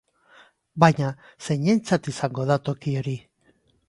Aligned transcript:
Baina, 0.83 1.09
zeinentzat 1.47 2.09
izango 2.13 2.47
da 2.53 2.57
toki 2.71 2.95
hori? 3.03 3.15